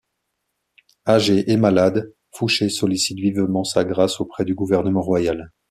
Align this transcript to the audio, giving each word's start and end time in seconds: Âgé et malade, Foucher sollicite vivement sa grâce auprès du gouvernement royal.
Âgé 1.07 1.51
et 1.51 1.57
malade, 1.57 2.15
Foucher 2.31 2.69
sollicite 2.69 3.19
vivement 3.19 3.63
sa 3.63 3.85
grâce 3.85 4.19
auprès 4.19 4.45
du 4.45 4.55
gouvernement 4.55 5.03
royal. 5.03 5.51